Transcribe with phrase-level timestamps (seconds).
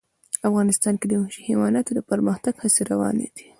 [0.49, 3.45] افغانستان کې د وحشي حیواناتو د پرمختګ هڅې روانې دي.